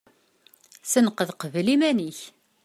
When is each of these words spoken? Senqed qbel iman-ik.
Senqed 0.91 1.29
qbel 1.41 1.67
iman-ik. 1.73 2.19